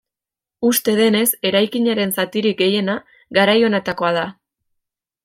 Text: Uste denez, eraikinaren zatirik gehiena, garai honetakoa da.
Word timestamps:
Uste 0.69 0.93
denez, 0.99 1.27
eraikinaren 1.49 2.13
zatirik 2.17 2.57
gehiena, 2.63 2.97
garai 3.39 3.57
honetakoa 3.69 4.11
da. 4.17 4.25